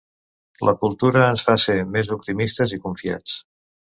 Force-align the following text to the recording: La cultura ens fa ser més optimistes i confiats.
La 0.67 0.73
cultura 0.83 1.21
ens 1.33 1.43
fa 1.49 1.57
ser 1.65 1.75
més 1.97 2.11
optimistes 2.17 2.75
i 2.79 2.79
confiats. 2.87 3.37